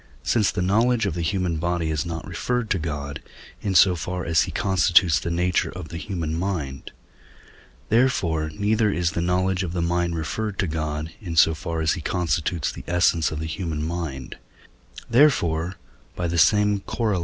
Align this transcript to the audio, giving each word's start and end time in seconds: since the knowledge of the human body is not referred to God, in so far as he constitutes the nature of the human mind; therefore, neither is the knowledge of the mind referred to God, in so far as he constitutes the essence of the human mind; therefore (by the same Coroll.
since 0.23 0.49
the 0.51 0.63
knowledge 0.63 1.05
of 1.05 1.13
the 1.13 1.21
human 1.21 1.57
body 1.57 1.91
is 1.91 2.07
not 2.07 2.27
referred 2.27 2.71
to 2.71 2.79
God, 2.79 3.21
in 3.61 3.75
so 3.75 3.95
far 3.95 4.25
as 4.25 4.41
he 4.49 4.51
constitutes 4.51 5.19
the 5.19 5.29
nature 5.29 5.69
of 5.69 5.89
the 5.89 5.99
human 5.99 6.33
mind; 6.33 6.91
therefore, 7.89 8.49
neither 8.49 8.91
is 8.91 9.11
the 9.11 9.21
knowledge 9.21 9.61
of 9.61 9.73
the 9.73 9.79
mind 9.83 10.15
referred 10.15 10.57
to 10.57 10.65
God, 10.65 11.13
in 11.21 11.35
so 11.35 11.53
far 11.53 11.81
as 11.81 11.93
he 11.93 12.01
constitutes 12.01 12.71
the 12.71 12.83
essence 12.87 13.29
of 13.29 13.39
the 13.39 13.45
human 13.45 13.85
mind; 13.85 14.37
therefore 15.07 15.75
(by 16.15 16.25
the 16.27 16.39
same 16.39 16.79
Coroll. 16.79 17.19